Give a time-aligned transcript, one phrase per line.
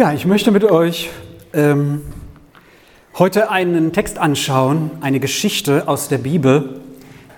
[0.00, 1.10] Ja, ich möchte mit euch
[1.52, 2.00] ähm,
[3.18, 6.80] heute einen Text anschauen, eine Geschichte aus der Bibel,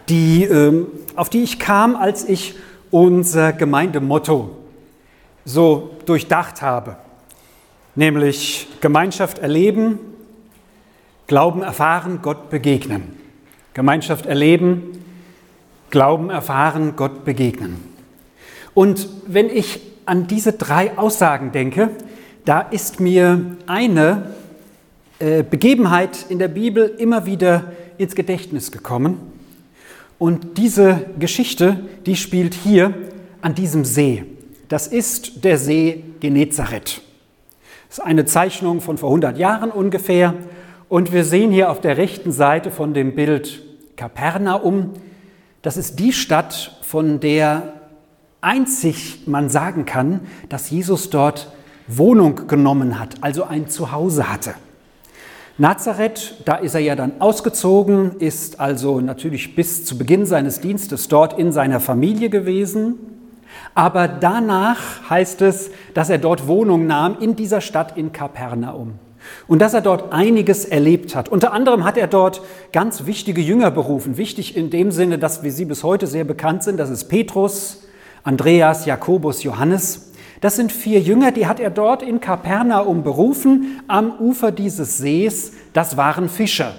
[0.09, 0.87] die, ähm,
[1.17, 2.55] auf die ich kam, als ich
[2.93, 4.57] unser Gemeindemotto
[5.45, 6.99] so durchdacht habe,
[7.97, 9.99] nämlich Gemeinschaft erleben,
[11.27, 13.17] Glauben erfahren, Gott begegnen.
[13.75, 15.05] Gemeinschaft erleben,
[15.91, 17.83] Glauben erfahren, Gott begegnen.
[18.73, 21.91] Und wenn ich an diese drei Aussagen denke,
[22.45, 24.33] da ist mir eine
[25.19, 29.19] äh, Begebenheit in der Bibel immer wieder ins Gedächtnis gekommen.
[30.19, 32.95] Und diese Geschichte, die spielt hier
[33.41, 34.25] an diesem See.
[34.69, 37.03] Das ist der See Genezareth.
[37.89, 40.35] Das ist eine Zeichnung von vor 100 Jahren ungefähr.
[40.89, 43.63] Und wir sehen hier auf der rechten Seite von dem Bild
[43.97, 44.95] Kapernaum.
[45.61, 47.75] Das ist die Stadt, von der
[48.41, 51.53] einzig man sagen kann, dass Jesus dort
[51.99, 54.55] Wohnung genommen hat, also ein Zuhause hatte.
[55.59, 61.09] Nazareth, da ist er ja dann ausgezogen, ist also natürlich bis zu Beginn seines Dienstes
[61.09, 62.99] dort in seiner Familie gewesen.
[63.75, 68.95] Aber danach heißt es, dass er dort Wohnung nahm in dieser Stadt in Kapernaum.
[69.47, 71.29] Und dass er dort einiges erlebt hat.
[71.29, 74.17] Unter anderem hat er dort ganz wichtige Jünger berufen.
[74.17, 76.79] Wichtig in dem Sinne, dass wir sie bis heute sehr bekannt sind.
[76.79, 77.83] Das ist Petrus,
[78.25, 80.12] Andreas, Jakobus, Johannes.
[80.43, 85.53] Das sind vier Jünger, die hat er dort in Kapernaum berufen, am Ufer dieses Sees.
[85.73, 86.75] Das waren Fischer.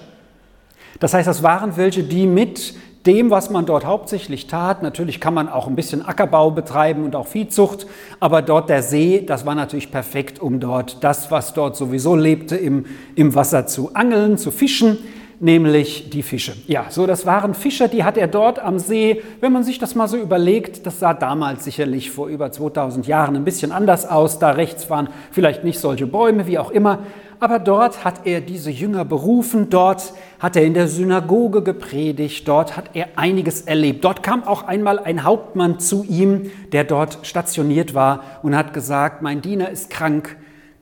[0.99, 5.33] Das heißt, das waren welche, die mit dem, was man dort hauptsächlich tat, natürlich kann
[5.33, 7.87] man auch ein bisschen Ackerbau betreiben und auch Viehzucht,
[8.19, 12.57] aber dort der See, das war natürlich perfekt, um dort das, was dort sowieso lebte,
[12.57, 14.97] im, im Wasser zu angeln, zu fischen
[15.43, 16.53] nämlich die Fische.
[16.67, 19.21] Ja, so das waren Fischer, die hat er dort am See.
[19.41, 23.35] Wenn man sich das mal so überlegt, das sah damals sicherlich vor über 2000 Jahren
[23.35, 24.39] ein bisschen anders aus.
[24.39, 26.99] Da rechts waren vielleicht nicht solche Bäume, wie auch immer.
[27.41, 32.77] Aber dort hat er diese Jünger berufen, dort hat er in der Synagoge gepredigt, dort
[32.77, 34.05] hat er einiges erlebt.
[34.05, 39.21] Dort kam auch einmal ein Hauptmann zu ihm, der dort stationiert war und hat gesagt,
[39.21, 40.37] mein Diener ist krank,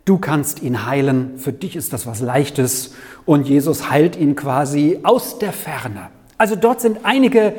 [0.05, 2.95] du kannst ihn heilen, für dich ist das was Leichtes
[3.25, 6.09] und Jesus heilt ihn quasi aus der Ferne.
[6.37, 7.53] Also dort sind einige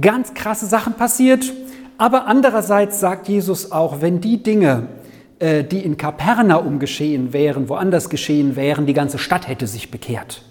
[0.00, 1.52] ganz krasse Sachen passiert,
[1.98, 4.88] aber andererseits sagt Jesus auch, wenn die Dinge,
[5.38, 10.42] äh, die in Kapernaum geschehen wären, woanders geschehen wären, die ganze Stadt hätte sich bekehrt.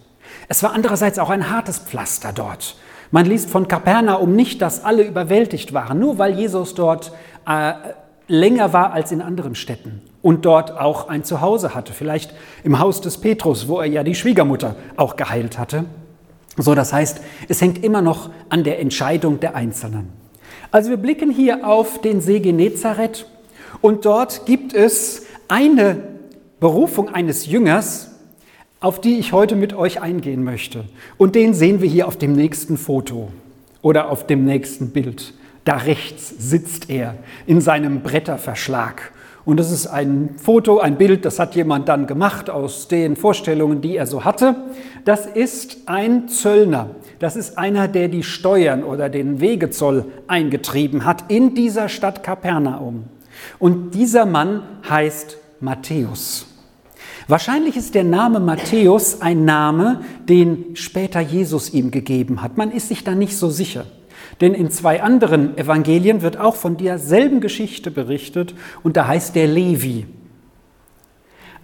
[0.47, 2.77] Es war andererseits auch ein hartes Pflaster dort.
[3.11, 7.11] Man liest von Kapernaum nicht, dass alle überwältigt waren, nur weil Jesus dort
[7.47, 7.73] äh,
[8.27, 12.99] länger war als in anderen Städten und dort auch ein Zuhause hatte, vielleicht im Haus
[12.99, 15.85] des Petrus, wo er ja die Schwiegermutter auch geheilt hatte.
[16.57, 20.09] So, das heißt, es hängt immer noch an der Entscheidung der Einzelnen.
[20.71, 23.27] Also wir blicken hier auf den See Genezareth
[23.81, 25.97] und dort gibt es eine
[26.59, 28.09] Berufung eines Jüngers,
[28.79, 30.85] auf die ich heute mit euch eingehen möchte.
[31.17, 33.31] Und den sehen wir hier auf dem nächsten Foto
[33.83, 35.35] oder auf dem nächsten Bild.
[35.65, 37.13] Da rechts sitzt er
[37.45, 39.11] in seinem Bretterverschlag
[39.45, 43.79] und das ist ein Foto, ein Bild, das hat jemand dann gemacht aus den Vorstellungen,
[43.79, 44.55] die er so hatte.
[45.05, 46.89] Das ist ein Zöllner.
[47.19, 53.03] Das ist einer, der die Steuern oder den Wegezoll eingetrieben hat in dieser Stadt Kapernaum.
[53.59, 56.47] Und dieser Mann heißt Matthäus.
[57.27, 62.57] Wahrscheinlich ist der Name Matthäus ein Name, den später Jesus ihm gegeben hat.
[62.57, 63.85] Man ist sich da nicht so sicher.
[64.41, 68.53] Denn in zwei anderen Evangelien wird auch von derselben Geschichte berichtet
[68.83, 70.05] und da heißt der Levi.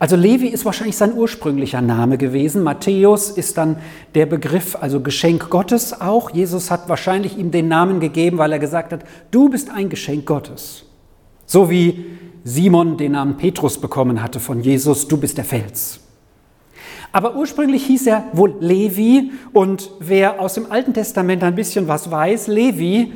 [0.01, 2.63] Also Levi ist wahrscheinlich sein ursprünglicher Name gewesen.
[2.63, 3.77] Matthäus ist dann
[4.15, 6.31] der Begriff, also Geschenk Gottes auch.
[6.31, 10.25] Jesus hat wahrscheinlich ihm den Namen gegeben, weil er gesagt hat, du bist ein Geschenk
[10.25, 10.85] Gottes.
[11.45, 12.05] So wie
[12.43, 15.99] Simon den Namen Petrus bekommen hatte von Jesus, du bist der Fels.
[17.11, 22.09] Aber ursprünglich hieß er wohl Levi und wer aus dem Alten Testament ein bisschen was
[22.09, 23.11] weiß, Levi,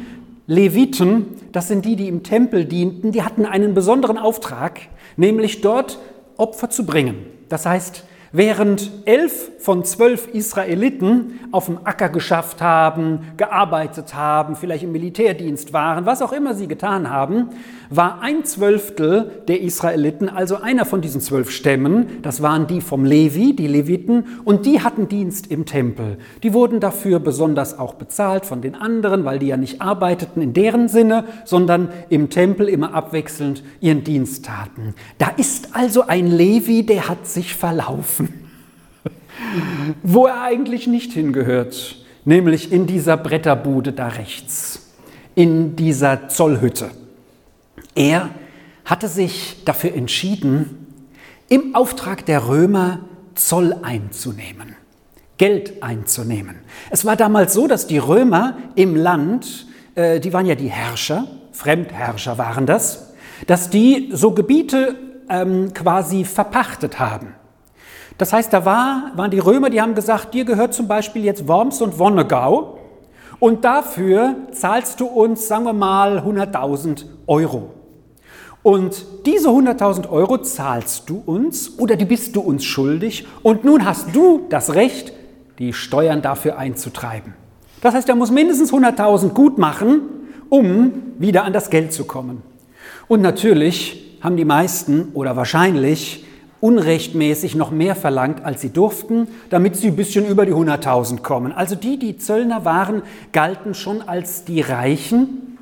[0.47, 4.81] Leviten, das sind die, die im Tempel dienten, die hatten einen besonderen Auftrag,
[5.16, 6.00] nämlich dort
[6.38, 7.16] Opfer zu bringen.
[7.47, 8.03] Das heißt,
[8.37, 15.72] Während elf von zwölf Israeliten auf dem Acker geschafft haben, gearbeitet haben, vielleicht im Militärdienst
[15.72, 17.52] waren, was auch immer sie getan haben,
[17.90, 23.05] war ein Zwölftel der Israeliten, also einer von diesen zwölf Stämmen, das waren die vom
[23.05, 26.17] Levi, die Leviten, und die hatten Dienst im Tempel.
[26.43, 30.52] Die wurden dafür besonders auch bezahlt von den anderen, weil die ja nicht arbeiteten in
[30.52, 34.93] deren Sinne, sondern im Tempel immer abwechselnd ihren Dienst taten.
[35.20, 38.24] Da ist also ein Levi, der hat sich verlaufen
[40.03, 44.93] wo er eigentlich nicht hingehört, nämlich in dieser Bretterbude da rechts,
[45.35, 46.91] in dieser Zollhütte.
[47.93, 48.29] Er
[48.84, 50.87] hatte sich dafür entschieden,
[51.49, 52.99] im Auftrag der Römer
[53.35, 54.76] Zoll einzunehmen,
[55.38, 56.55] Geld einzunehmen.
[56.90, 61.28] Es war damals so, dass die Römer im Land, äh, die waren ja die Herrscher,
[61.52, 63.14] Fremdherrscher waren das,
[63.47, 64.96] dass die so Gebiete
[65.29, 67.34] ähm, quasi verpachtet haben.
[68.17, 71.47] Das heißt, da war, waren die Römer, die haben gesagt, dir gehört zum Beispiel jetzt
[71.47, 72.78] Worms und Wonnegau
[73.40, 77.72] und dafür zahlst du uns, sagen wir mal, 100.000 Euro.
[78.64, 83.85] Und diese 100.000 Euro zahlst du uns oder die bist du uns schuldig und nun
[83.85, 85.14] hast du das Recht,
[85.59, 87.34] die Steuern dafür einzutreiben.
[87.82, 90.02] Das heißt, er muss mindestens 100.000 gut machen,
[90.50, 92.41] um wieder an das Geld zu kommen.
[93.08, 96.26] Und natürlich haben die meisten oder wahrscheinlich
[96.66, 101.52] unrechtmäßig noch mehr verlangt, als sie durften, damit sie ein bisschen über die 100.000 kommen.
[101.52, 103.03] Also die, die Zöllner waren,
[103.34, 105.59] galten schon als die Reichen.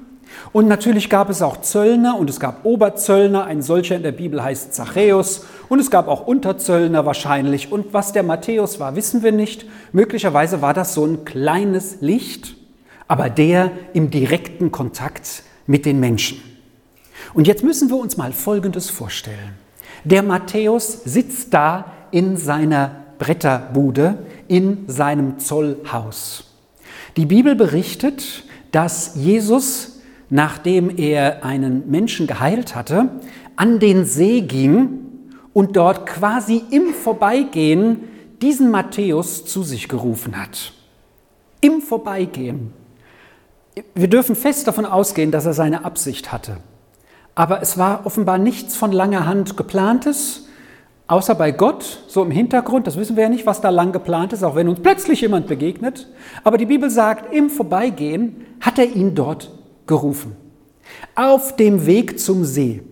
[0.53, 4.41] Und natürlich gab es auch Zöllner und es gab Oberzöllner, ein solcher in der Bibel
[4.41, 7.69] heißt Zachäus, und es gab auch Unterzöllner wahrscheinlich.
[7.69, 9.65] Und was der Matthäus war, wissen wir nicht.
[9.91, 12.55] Möglicherweise war das so ein kleines Licht,
[13.09, 16.41] aber der im direkten Kontakt mit den Menschen.
[17.33, 19.62] Und jetzt müssen wir uns mal Folgendes vorstellen.
[20.03, 24.17] Der Matthäus sitzt da in seiner Bretterbude,
[24.47, 26.45] in seinem Zollhaus.
[27.15, 33.09] Die Bibel berichtet, dass Jesus, nachdem er einen Menschen geheilt hatte,
[33.55, 34.99] an den See ging
[35.53, 37.99] und dort quasi im Vorbeigehen
[38.41, 40.73] diesen Matthäus zu sich gerufen hat.
[41.61, 42.73] Im Vorbeigehen.
[43.95, 46.57] Wir dürfen fest davon ausgehen, dass er seine Absicht hatte.
[47.35, 50.47] Aber es war offenbar nichts von langer Hand geplantes,
[51.07, 52.87] außer bei Gott, so im Hintergrund.
[52.87, 55.47] Das wissen wir ja nicht, was da lang geplant ist, auch wenn uns plötzlich jemand
[55.47, 56.07] begegnet.
[56.43, 59.51] Aber die Bibel sagt, im Vorbeigehen hat er ihn dort
[59.87, 60.35] gerufen.
[61.15, 62.83] Auf dem Weg zum See.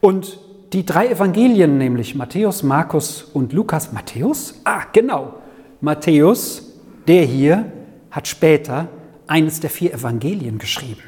[0.00, 0.38] Und
[0.72, 4.60] die drei Evangelien, nämlich Matthäus, Markus und Lukas, Matthäus?
[4.64, 5.34] Ah, genau.
[5.80, 6.72] Matthäus,
[7.06, 7.70] der hier,
[8.10, 8.88] hat später
[9.26, 11.02] eines der vier Evangelien geschrieben.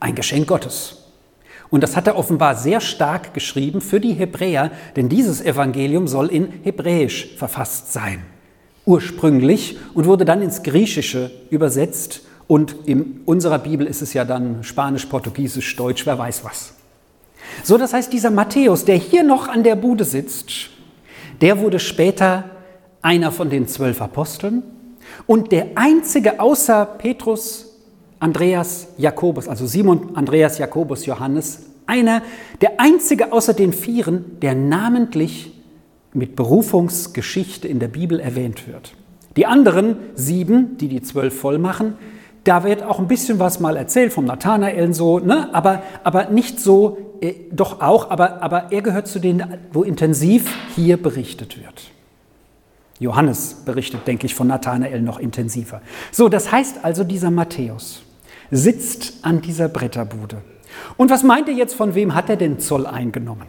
[0.00, 0.97] Ein Geschenk Gottes.
[1.70, 6.28] Und das hat er offenbar sehr stark geschrieben für die Hebräer, denn dieses Evangelium soll
[6.28, 8.22] in Hebräisch verfasst sein,
[8.86, 12.22] ursprünglich und wurde dann ins Griechische übersetzt.
[12.46, 16.72] Und in unserer Bibel ist es ja dann Spanisch, Portugiesisch, Deutsch, wer weiß was.
[17.62, 20.70] So, das heißt, dieser Matthäus, der hier noch an der Bude sitzt,
[21.42, 22.44] der wurde später
[23.02, 24.62] einer von den zwölf Aposteln
[25.26, 27.67] und der einzige außer Petrus,
[28.20, 32.22] Andreas Jakobus, also Simon, Andreas Jakobus, Johannes, einer,
[32.60, 35.52] der einzige außer den Vieren, der namentlich
[36.12, 38.92] mit Berufungsgeschichte in der Bibel erwähnt wird.
[39.36, 41.94] Die anderen sieben, die die zwölf voll machen,
[42.44, 45.52] da wird auch ein bisschen was mal erzählt vom Nathanael so, ne?
[45.54, 50.52] aber, aber nicht so, äh, doch auch, aber, aber er gehört zu denen, wo intensiv
[50.74, 51.90] hier berichtet wird.
[52.98, 55.82] Johannes berichtet, denke ich, von Nathanael noch intensiver.
[56.10, 58.02] So, das heißt also dieser Matthäus
[58.50, 60.42] sitzt an dieser Bretterbude.
[60.96, 63.46] Und was meint ihr jetzt, von wem hat er den Zoll eingenommen?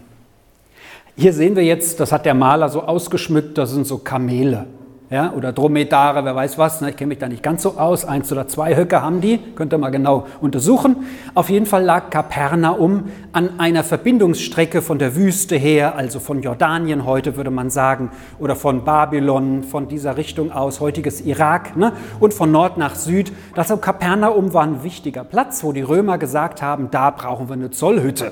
[1.15, 4.67] Hier sehen wir jetzt, das hat der Maler so ausgeschmückt, das sind so Kamele
[5.11, 6.81] ja, oder Dromedare, wer weiß was.
[6.81, 6.91] Ne?
[6.91, 8.05] Ich kenne mich da nicht ganz so aus.
[8.05, 10.97] Eins oder zwei Höcke haben die, könnt ihr mal genau untersuchen.
[11.33, 17.05] Auf jeden Fall lag Kapernaum an einer Verbindungsstrecke von der Wüste her, also von Jordanien
[17.05, 21.91] heute würde man sagen, oder von Babylon, von dieser Richtung aus, heutiges Irak, ne?
[22.19, 23.31] und von Nord nach Süd.
[23.55, 27.71] Das Kapernaum war ein wichtiger Platz, wo die Römer gesagt haben, da brauchen wir eine
[27.71, 28.31] Zollhütte.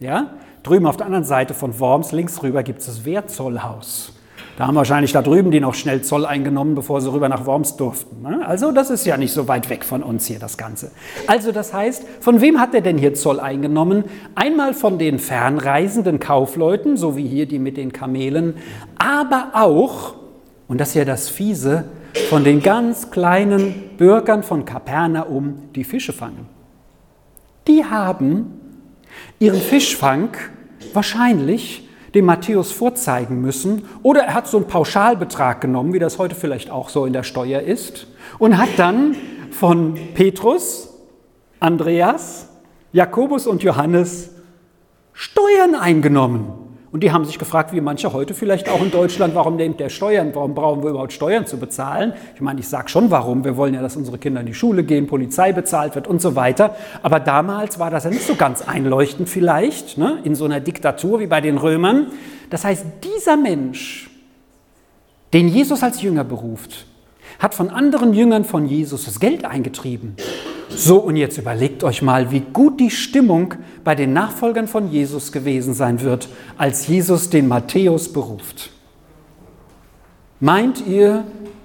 [0.00, 0.30] Ja?
[0.64, 4.17] Drüben auf der anderen Seite von Worms, links rüber, gibt es das Wehrzollhaus.
[4.58, 7.76] Da haben wahrscheinlich da drüben die noch schnell Zoll eingenommen, bevor sie rüber nach Worms
[7.76, 8.22] durften.
[8.22, 8.44] Ne?
[8.44, 10.90] Also das ist ja nicht so weit weg von uns hier, das Ganze.
[11.28, 14.02] Also das heißt, von wem hat er denn hier Zoll eingenommen?
[14.34, 18.54] Einmal von den fernreisenden Kaufleuten, so wie hier die mit den Kamelen,
[18.98, 20.16] aber auch,
[20.66, 21.84] und das ist ja das Fiese,
[22.28, 26.48] von den ganz kleinen Bürgern von Kapernaum, die Fische fangen.
[27.68, 28.58] Die haben
[29.38, 30.30] ihren Fischfang
[30.92, 33.84] wahrscheinlich dem Matthäus vorzeigen müssen.
[34.02, 37.22] Oder er hat so einen Pauschalbetrag genommen, wie das heute vielleicht auch so in der
[37.22, 38.06] Steuer ist,
[38.38, 39.16] und hat dann
[39.50, 40.94] von Petrus,
[41.60, 42.48] Andreas,
[42.92, 44.30] Jakobus und Johannes
[45.12, 46.67] Steuern eingenommen.
[46.90, 49.90] Und die haben sich gefragt, wie manche heute vielleicht auch in Deutschland, warum nimmt der
[49.90, 52.14] Steuern, warum brauchen wir überhaupt Steuern zu bezahlen?
[52.34, 54.84] Ich meine, ich sage schon warum, wir wollen ja, dass unsere Kinder in die Schule
[54.84, 56.74] gehen, Polizei bezahlt wird und so weiter.
[57.02, 60.18] Aber damals war das ja nicht so ganz einleuchtend vielleicht, ne?
[60.24, 62.06] in so einer Diktatur wie bei den Römern.
[62.48, 64.10] Das heißt, dieser Mensch,
[65.34, 66.87] den Jesus als Jünger beruft,
[67.38, 70.16] hat von anderen Jüngern von Jesus das Geld eingetrieben
[70.68, 73.54] So, und jetzt überlegt euch mal, wie gut die Stimmung
[73.84, 78.70] bei den Nachfolgern von Jesus gewesen sein wird, als Jesus den Matthäus beruft.
[80.40, 81.24] Meint ihr,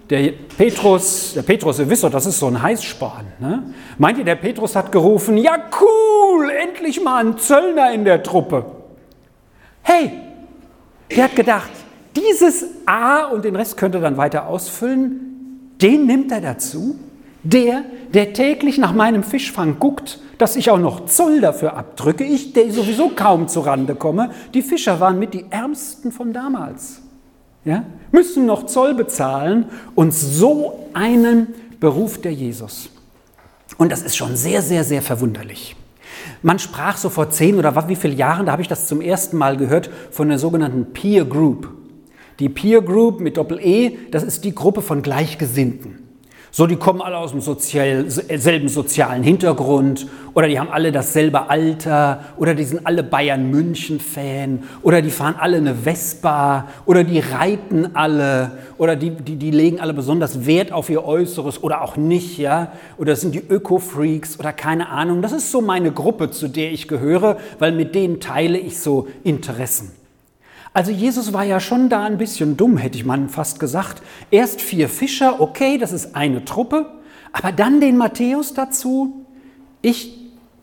[0.10, 3.26] der Petrus, der Petrus, ihr wisst doch, das ist so ein Heißsporn.
[3.40, 3.74] Ne?
[3.98, 8.66] Meint ihr, der Petrus hat gerufen, ja cool, endlich mal ein Zöllner in der Truppe.
[9.82, 10.12] Hey,
[11.16, 11.72] der hat gedacht,
[12.16, 15.33] dieses A und den Rest könnte er dann weiter ausfüllen,
[15.84, 16.96] den nimmt er dazu.
[17.44, 22.54] Der, der täglich nach meinem Fischfang guckt, dass ich auch noch Zoll dafür abdrücke, ich,
[22.54, 24.32] der sowieso kaum zu Rande komme.
[24.54, 27.04] Die Fischer waren mit die ärmsten von damals
[27.66, 31.48] ja, müssen noch Zoll bezahlen und so einen
[31.80, 32.90] beruft der Jesus.
[33.78, 35.76] Und das ist schon sehr, sehr, sehr verwunderlich.
[36.42, 39.38] Man sprach so vor zehn oder wie viele Jahren, da habe ich das zum ersten
[39.38, 41.70] Mal gehört, von der sogenannten Peer Group.
[42.40, 46.04] Die Peer Group mit Doppel-E, das ist die Gruppe von Gleichgesinnten.
[46.56, 51.50] So, die kommen alle aus dem sozial, selben sozialen Hintergrund oder die haben alle dasselbe
[51.50, 57.96] Alter oder die sind alle Bayern-München-Fan oder die fahren alle eine Vespa oder die reiten
[57.96, 62.38] alle oder die, die, die legen alle besonders Wert auf ihr Äußeres oder auch nicht,
[62.38, 62.72] ja.
[63.00, 65.24] Oder das sind die Öko-Freaks oder keine Ahnung.
[65.24, 69.08] Das ist so meine Gruppe, zu der ich gehöre, weil mit denen teile ich so
[69.24, 70.03] Interessen.
[70.74, 74.02] Also Jesus war ja schon da ein bisschen dumm, hätte ich mal fast gesagt.
[74.32, 76.88] Erst vier Fischer, okay, das ist eine Truppe,
[77.32, 79.26] aber dann den Matthäus dazu.
[79.84, 80.18] Ich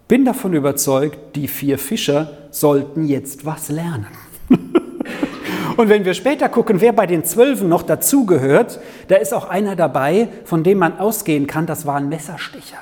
[0.09, 4.09] bin davon überzeugt, die vier Fischer sollten jetzt was lernen.
[5.77, 9.77] Und wenn wir später gucken, wer bei den Zwölfen noch dazugehört, da ist auch einer
[9.77, 12.79] dabei, von dem man ausgehen kann, das war ein Messerstecher.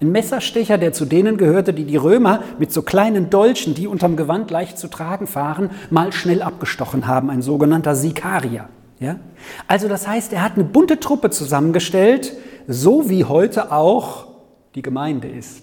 [0.00, 4.16] Ein Messerstecher, der zu denen gehörte, die die Römer mit so kleinen Dolchen, die unterm
[4.16, 8.68] Gewand leicht zu tragen fahren, mal schnell abgestochen haben, ein sogenannter Sikarier.
[8.98, 9.16] Ja?
[9.68, 12.32] Also das heißt, er hat eine bunte Truppe zusammengestellt,
[12.66, 14.26] so wie heute auch
[14.74, 15.62] die Gemeinde ist.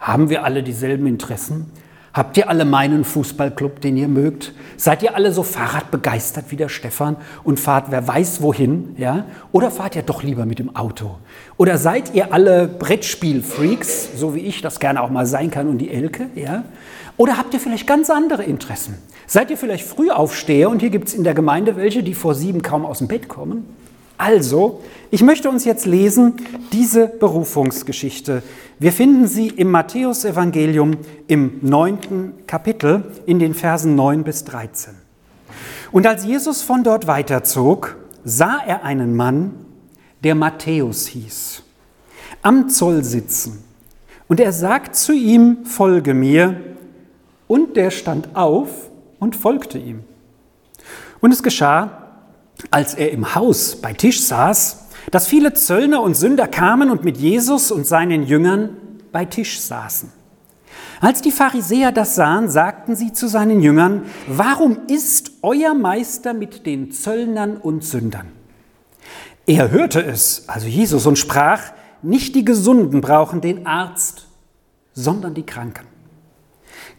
[0.00, 1.70] Haben wir alle dieselben Interessen?
[2.16, 4.54] Habt ihr alle meinen Fußballclub, den ihr mögt?
[4.78, 8.94] Seid ihr alle so Fahrradbegeistert wie der Stefan und fahrt wer weiß wohin?
[8.96, 9.26] Ja?
[9.52, 11.16] Oder fahrt ihr doch lieber mit dem Auto?
[11.58, 15.76] Oder seid ihr alle Brettspielfreaks, so wie ich das gerne auch mal sein kann und
[15.76, 16.30] die Elke?
[16.34, 16.64] Ja?
[17.18, 18.94] Oder habt ihr vielleicht ganz andere Interessen?
[19.26, 22.62] Seid ihr vielleicht Frühaufsteher und hier gibt es in der Gemeinde welche, die vor sieben
[22.62, 23.66] kaum aus dem Bett kommen?
[24.18, 26.36] Also, ich möchte uns jetzt lesen
[26.72, 28.42] diese Berufungsgeschichte.
[28.78, 34.94] Wir finden sie im Matthäusevangelium im neunten Kapitel in den Versen 9 bis 13.
[35.92, 39.54] Und als Jesus von dort weiterzog, sah er einen Mann,
[40.24, 41.62] der Matthäus hieß,
[42.42, 43.62] am Zoll sitzen.
[44.28, 46.60] Und er sagt zu ihm, folge mir.
[47.46, 50.02] Und der stand auf und folgte ihm.
[51.20, 52.05] Und es geschah,
[52.70, 57.16] als er im Haus bei Tisch saß, dass viele Zöllner und Sünder kamen und mit
[57.16, 58.70] Jesus und seinen Jüngern
[59.12, 60.10] bei Tisch saßen.
[61.00, 66.64] Als die Pharisäer das sahen, sagten sie zu seinen Jüngern, warum isst euer Meister mit
[66.66, 68.28] den Zöllnern und Sündern?
[69.46, 71.60] Er hörte es, also Jesus, und sprach,
[72.02, 74.26] nicht die Gesunden brauchen den Arzt,
[74.92, 75.86] sondern die Kranken.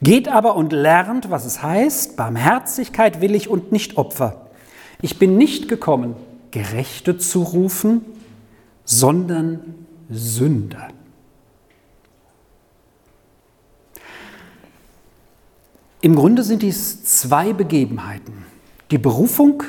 [0.02, 4.47] Geht aber und lernt, was es heißt, Barmherzigkeit will ich und nicht Opfer.
[5.02, 6.16] Ich bin nicht gekommen,
[6.52, 8.02] Gerechte zu rufen,
[8.86, 9.76] sondern
[10.10, 10.88] Sünder.
[16.02, 18.46] Im Grunde sind dies zwei Begebenheiten.
[18.92, 19.64] Die Berufung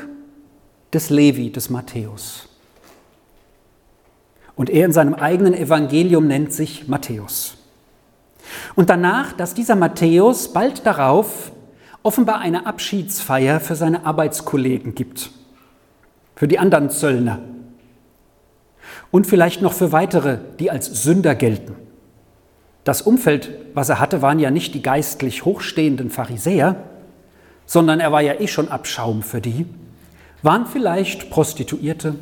[0.92, 2.48] des Levi, des Matthäus.
[4.54, 7.56] Und er in seinem eigenen Evangelium nennt sich Matthäus.
[8.76, 11.52] Und danach, dass dieser Matthäus bald darauf
[12.02, 15.30] offenbar eine Abschiedsfeier für seine Arbeitskollegen gibt,
[16.36, 17.40] für die anderen Zöllner
[19.10, 21.74] und vielleicht noch für weitere, die als Sünder gelten.
[22.84, 26.76] Das Umfeld, was er hatte, waren ja nicht die geistlich hochstehenden Pharisäer,
[27.66, 29.66] sondern er war ja eh schon Abschaum für die,
[30.42, 32.14] waren vielleicht Prostituierte,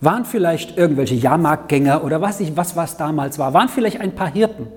[0.00, 4.32] waren vielleicht irgendwelche Jahrmarktgänger oder was ich, was was damals war, waren vielleicht ein paar
[4.32, 4.68] Hirten.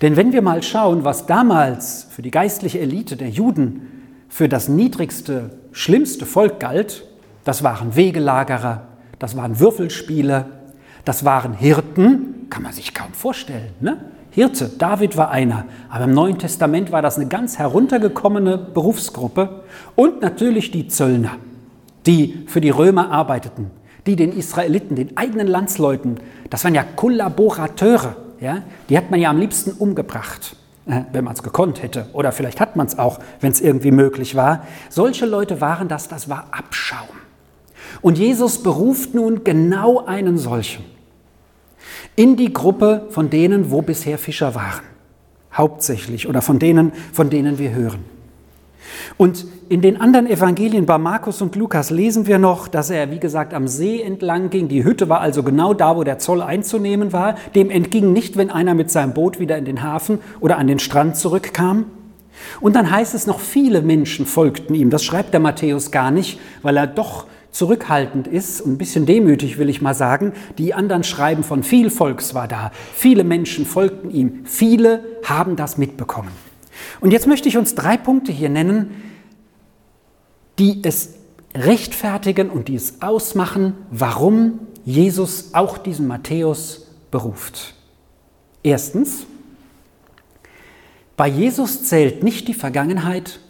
[0.00, 3.88] Denn wenn wir mal schauen, was damals für die geistliche Elite der Juden
[4.28, 7.04] für das niedrigste, schlimmste Volk galt,
[7.44, 8.88] das waren Wegelagerer,
[9.18, 10.46] das waren Würfelspieler,
[11.04, 13.70] das waren Hirten, kann man sich kaum vorstellen.
[13.80, 13.98] Ne?
[14.30, 19.62] Hirte, David war einer, aber im Neuen Testament war das eine ganz heruntergekommene Berufsgruppe
[19.94, 21.36] und natürlich die Zöllner,
[22.06, 23.70] die für die Römer arbeiteten,
[24.06, 26.16] die den Israeliten, den eigenen Landsleuten,
[26.48, 30.56] das waren ja Kollaborateure, ja, die hat man ja am liebsten umgebracht,
[30.86, 32.06] äh, wenn man es gekonnt hätte.
[32.12, 34.66] Oder vielleicht hat man es auch, wenn es irgendwie möglich war.
[34.90, 37.08] Solche Leute waren das, das war Abschaum.
[38.00, 40.84] Und Jesus beruft nun genau einen solchen.
[42.16, 44.82] in die Gruppe von denen, wo bisher Fischer waren,
[45.54, 48.04] hauptsächlich, oder von denen, von denen wir hören.
[49.16, 53.20] Und in den anderen Evangelien bei Markus und Lukas lesen wir noch, dass er, wie
[53.20, 54.68] gesagt, am See entlang ging.
[54.68, 57.36] Die Hütte war also genau da, wo der Zoll einzunehmen war.
[57.54, 60.78] Dem entging nicht, wenn einer mit seinem Boot wieder in den Hafen oder an den
[60.78, 61.86] Strand zurückkam.
[62.60, 64.90] Und dann heißt es noch, viele Menschen folgten ihm.
[64.90, 69.58] Das schreibt der Matthäus gar nicht, weil er doch zurückhaltend ist und ein bisschen demütig,
[69.58, 70.32] will ich mal sagen.
[70.58, 72.72] Die anderen schreiben von viel Volks war da.
[72.94, 74.40] Viele Menschen folgten ihm.
[74.44, 76.51] Viele haben das mitbekommen.
[77.02, 78.92] Und jetzt möchte ich uns drei Punkte hier nennen,
[80.60, 81.14] die es
[81.52, 87.74] rechtfertigen und die es ausmachen, warum Jesus auch diesen Matthäus beruft.
[88.62, 89.26] Erstens,
[91.16, 93.40] bei Jesus zählt nicht die Vergangenheit,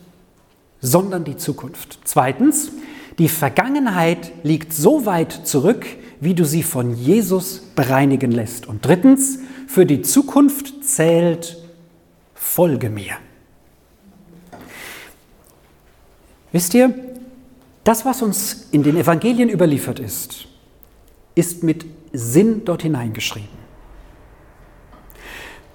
[0.81, 1.99] sondern die Zukunft.
[2.05, 2.73] Zweitens,
[3.19, 5.85] die Vergangenheit liegt so weit zurück,
[6.21, 8.67] wie du sie von Jesus bereinigen lässt.
[8.67, 11.59] Und drittens, für die Zukunft zählt
[12.35, 13.13] Folge mir.
[16.53, 16.95] Wisst ihr,
[17.83, 20.47] das, was uns in den Evangelien überliefert ist,
[21.35, 23.63] ist mit Sinn dort hineingeschrieben.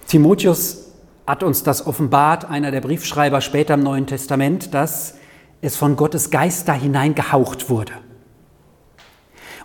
[0.07, 0.93] Timotheus
[1.25, 5.15] hat uns das offenbart, einer der Briefschreiber später im Neuen Testament, dass
[5.62, 7.93] es von Gottes Geist da hineingehaucht wurde.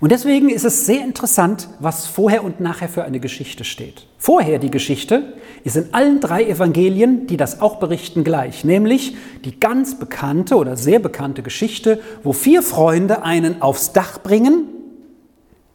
[0.02, 4.08] Und deswegen ist es sehr interessant, was vorher und nachher für eine Geschichte steht.
[4.18, 9.60] Vorher die Geschichte ist in allen drei Evangelien, die das auch berichten, gleich, nämlich die
[9.60, 14.64] ganz bekannte oder sehr bekannte Geschichte, wo vier Freunde einen aufs Dach bringen,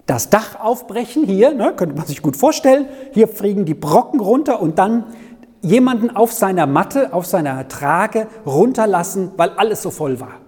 [0.08, 4.62] das Dach aufbrechen, hier, ne, könnte man sich gut vorstellen, hier fliegen die Brocken runter
[4.62, 5.06] und dann
[5.62, 10.42] jemanden auf seiner Matte, auf seiner Trage runterlassen, weil alles so voll war.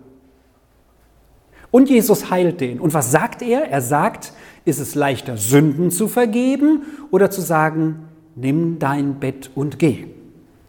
[1.72, 2.80] Und Jesus heilt den.
[2.80, 3.70] Und was sagt er?
[3.70, 4.34] Er sagt,
[4.66, 10.06] ist es leichter, Sünden zu vergeben oder zu sagen, nimm dein Bett und geh.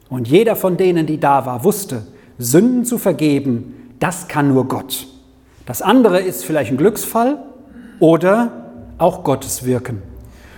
[0.08, 2.06] Und jeder von denen, die da war, wusste,
[2.38, 5.06] Sünden zu vergeben, das kann nur Gott.
[5.66, 7.38] Das andere ist vielleicht ein Glücksfall
[8.00, 10.02] oder auch Gottes Wirken.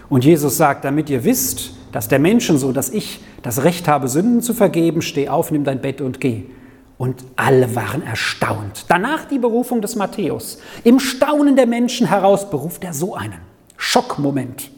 [0.09, 4.09] Und Jesus sagt, damit ihr wisst, dass der Menschen so, dass ich das Recht habe,
[4.09, 6.45] Sünden zu vergeben, steh auf, nimm dein Bett und geh.
[7.03, 8.85] Und alle waren erstaunt.
[8.87, 10.59] Danach die Berufung des Matthäus.
[10.85, 13.41] Im Staunen der Menschen heraus beruft er so einen
[13.77, 14.71] Schockmoment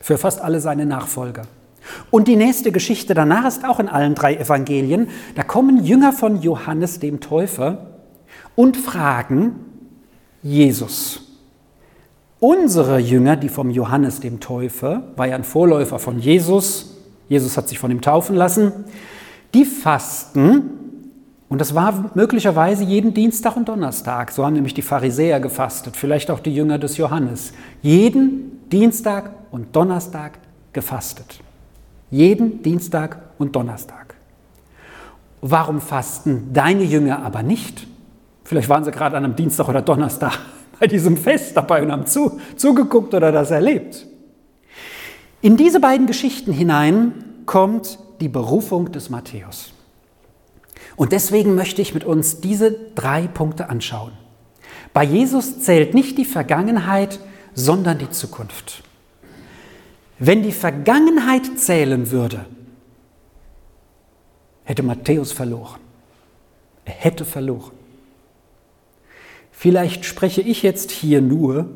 [0.00, 1.44] für fast alle seine Nachfolger.
[2.10, 5.08] Und die nächste Geschichte danach ist auch in allen drei Evangelien.
[5.34, 7.86] Da kommen Jünger von Johannes dem Täufer
[8.54, 9.54] und fragen
[10.42, 11.22] Jesus.
[12.38, 16.98] Unsere Jünger, die vom Johannes dem Täufer, war ja ein Vorläufer von Jesus,
[17.30, 18.84] Jesus hat sich von ihm taufen lassen,
[19.54, 20.76] die fasten
[21.50, 24.30] und das war möglicherweise jeden Dienstag und Donnerstag.
[24.30, 27.52] So haben nämlich die Pharisäer gefastet, vielleicht auch die Jünger des Johannes.
[27.82, 30.38] Jeden Dienstag und Donnerstag
[30.72, 31.40] gefastet.
[32.08, 34.14] Jeden Dienstag und Donnerstag.
[35.40, 37.84] Warum fasten deine Jünger aber nicht?
[38.44, 40.38] Vielleicht waren sie gerade an einem Dienstag oder Donnerstag
[40.78, 44.06] bei diesem Fest dabei und haben zu, zugeguckt oder das erlebt.
[45.42, 47.12] In diese beiden Geschichten hinein
[47.44, 49.72] kommt die Berufung des Matthäus.
[51.00, 54.12] Und deswegen möchte ich mit uns diese drei Punkte anschauen.
[54.92, 57.20] Bei Jesus zählt nicht die Vergangenheit,
[57.54, 58.82] sondern die Zukunft.
[60.18, 62.44] Wenn die Vergangenheit zählen würde,
[64.64, 65.80] hätte Matthäus verloren.
[66.84, 67.72] Er hätte verloren.
[69.52, 71.70] Vielleicht spreche ich jetzt hier nur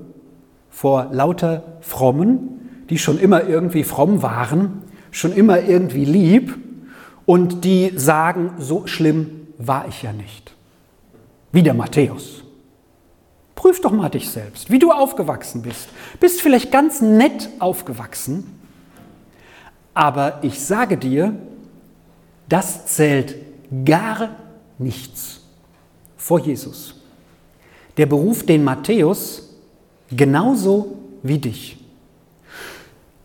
[0.68, 4.82] vor lauter Frommen, die schon immer irgendwie fromm waren,
[5.12, 6.58] schon immer irgendwie lieb
[7.26, 10.54] und die sagen, so schlimm war ich ja nicht.
[11.52, 12.42] Wie der Matthäus.
[13.54, 15.88] Prüf doch mal dich selbst, wie du aufgewachsen bist.
[16.20, 18.60] Bist vielleicht ganz nett aufgewachsen,
[19.94, 21.36] aber ich sage dir,
[22.48, 23.36] das zählt
[23.84, 24.30] gar
[24.78, 25.40] nichts
[26.16, 26.96] vor Jesus.
[27.96, 29.54] Der beruft den Matthäus
[30.10, 31.78] genauso wie dich.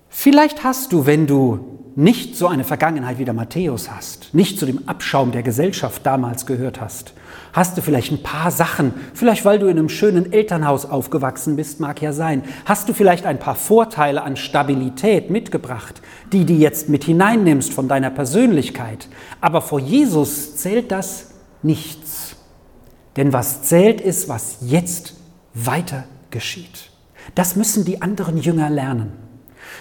[0.09, 4.65] Vielleicht hast du, wenn du nicht so eine Vergangenheit wie der Matthäus hast, nicht zu
[4.65, 7.11] dem Abschaum der Gesellschaft damals gehört hast,
[7.51, 11.81] hast du vielleicht ein paar Sachen, vielleicht weil du in einem schönen Elternhaus aufgewachsen bist,
[11.81, 16.87] mag ja sein, hast du vielleicht ein paar Vorteile an Stabilität mitgebracht, die du jetzt
[16.87, 19.09] mit hineinnimmst von deiner Persönlichkeit.
[19.41, 21.31] Aber vor Jesus zählt das
[21.63, 22.37] nichts.
[23.17, 25.15] Denn was zählt ist, was jetzt
[25.53, 26.91] weiter geschieht.
[27.35, 29.28] Das müssen die anderen Jünger lernen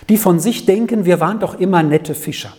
[0.09, 2.53] die von sich denken, wir waren doch immer nette Fischer.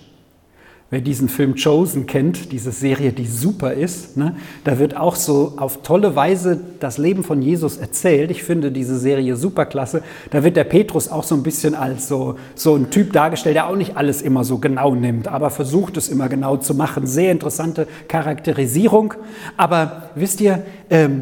[0.92, 5.54] Wer diesen Film Chosen kennt, diese Serie, die super ist, ne, da wird auch so
[5.58, 8.32] auf tolle Weise das Leben von Jesus erzählt.
[8.32, 10.02] Ich finde diese Serie super klasse.
[10.32, 13.68] Da wird der Petrus auch so ein bisschen als so, so ein Typ dargestellt, der
[13.68, 17.06] auch nicht alles immer so genau nimmt, aber versucht es immer genau zu machen.
[17.06, 19.14] Sehr interessante Charakterisierung.
[19.58, 21.22] Aber wisst ihr, ähm,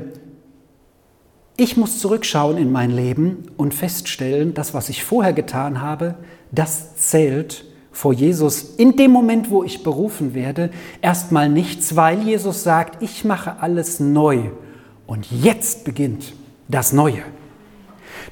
[1.57, 6.15] ich muss zurückschauen in mein Leben und feststellen, das, was ich vorher getan habe,
[6.51, 10.69] das zählt vor Jesus in dem Moment, wo ich berufen werde,
[11.01, 14.51] erstmal nichts, weil Jesus sagt, ich mache alles neu
[15.07, 16.33] und jetzt beginnt
[16.67, 17.23] das Neue.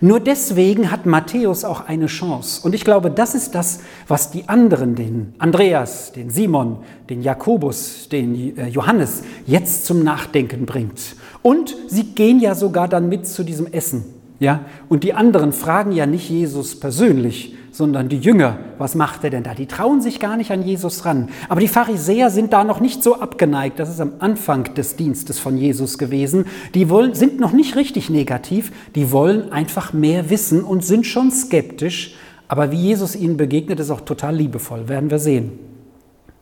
[0.01, 2.61] Nur deswegen hat Matthäus auch eine Chance.
[2.63, 6.77] Und ich glaube, das ist das, was die anderen, den Andreas, den Simon,
[7.09, 11.15] den Jakobus, den äh, Johannes, jetzt zum Nachdenken bringt.
[11.41, 14.14] Und sie gehen ja sogar dann mit zu diesem Essen.
[14.39, 14.65] Ja?
[14.89, 19.43] Und die anderen fragen ja nicht Jesus persönlich, sondern die Jünger, was macht er denn
[19.43, 19.53] da?
[19.53, 21.29] Die trauen sich gar nicht an Jesus ran.
[21.49, 23.79] Aber die Pharisäer sind da noch nicht so abgeneigt.
[23.79, 26.45] Das ist am Anfang des Dienstes von Jesus gewesen.
[26.73, 28.71] Die wollen, sind noch nicht richtig negativ.
[28.95, 32.15] Die wollen einfach mehr wissen und sind schon skeptisch.
[32.47, 34.87] Aber wie Jesus ihnen begegnet, ist auch total liebevoll.
[34.87, 35.59] Werden wir sehen.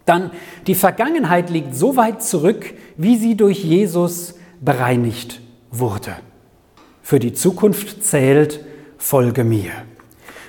[0.05, 0.31] Dann,
[0.67, 5.39] die Vergangenheit liegt so weit zurück, wie sie durch Jesus bereinigt
[5.71, 6.11] wurde.
[7.03, 8.61] Für die Zukunft zählt,
[8.97, 9.71] folge mir.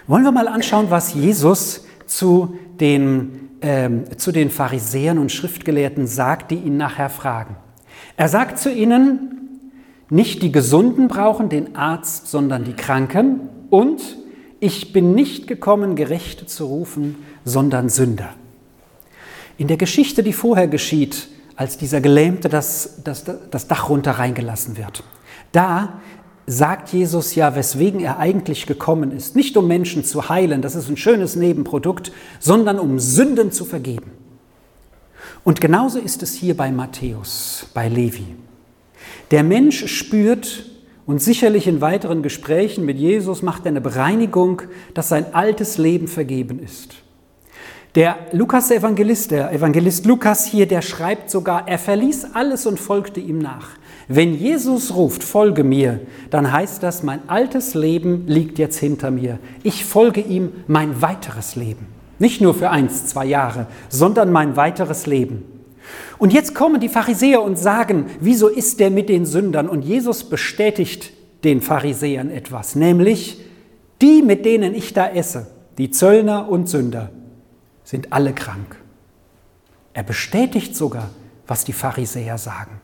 [0.06, 6.52] Wollen wir mal anschauen, was Jesus zu den, ähm, zu den Pharisäern und Schriftgelehrten sagt,
[6.52, 7.56] die ihn nachher fragen.
[8.16, 9.60] Er sagt zu ihnen,
[10.08, 13.48] nicht die Gesunden brauchen den Arzt, sondern die Kranken.
[13.68, 14.16] Und
[14.60, 18.28] ich bin nicht gekommen, Gerechte zu rufen, sondern Sünder.
[19.58, 24.76] In der Geschichte, die vorher geschieht, als dieser Gelähmte das, das, das Dach runter reingelassen
[24.76, 25.02] wird,
[25.50, 26.00] da
[26.46, 29.36] sagt Jesus ja, weswegen er eigentlich gekommen ist.
[29.36, 34.12] Nicht um Menschen zu heilen, das ist ein schönes Nebenprodukt, sondern um Sünden zu vergeben.
[35.42, 38.34] Und genauso ist es hier bei Matthäus, bei Levi.
[39.30, 40.70] Der Mensch spürt,
[41.06, 44.62] und sicherlich in weiteren Gesprächen mit Jesus macht er eine Bereinigung,
[44.94, 46.94] dass sein altes Leben vergeben ist.
[47.94, 52.80] Der Lukas der Evangelist, der Evangelist Lukas hier, der schreibt sogar, er verließ alles und
[52.80, 53.68] folgte ihm nach.
[54.08, 59.38] Wenn Jesus ruft, folge mir, dann heißt das, mein altes Leben liegt jetzt hinter mir.
[59.62, 61.86] Ich folge ihm mein weiteres Leben.
[62.18, 65.44] Nicht nur für eins, zwei Jahre, sondern mein weiteres Leben.
[66.18, 69.68] Und jetzt kommen die Pharisäer und sagen, wieso ist der mit den Sündern?
[69.68, 71.12] Und Jesus bestätigt
[71.42, 73.40] den Pharisäern etwas, nämlich
[74.00, 75.46] die, mit denen ich da esse,
[75.78, 77.10] die Zöllner und Sünder,
[77.84, 78.76] sind alle krank.
[79.92, 81.10] Er bestätigt sogar,
[81.46, 82.80] was die Pharisäer sagen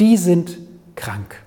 [0.00, 0.58] die sind
[0.94, 1.42] krank.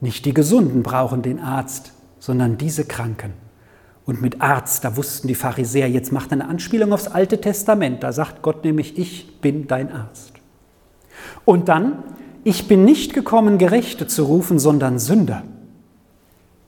[0.00, 3.32] Nicht die Gesunden brauchen den Arzt, sondern diese Kranken.
[4.06, 8.02] Und mit Arzt, da wussten die Pharisäer, jetzt macht eine Anspielung aufs Alte Testament.
[8.02, 10.32] Da sagt Gott nämlich, ich bin dein Arzt.
[11.46, 12.02] Und dann,
[12.44, 15.42] ich bin nicht gekommen, Gerechte zu rufen, sondern Sünder.